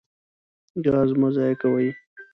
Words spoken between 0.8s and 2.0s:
ګاز مه ضایع کوئ.